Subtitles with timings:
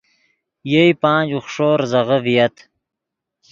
[0.71, 2.55] یئے پانچ، اوخݰو زیزغے ڤییت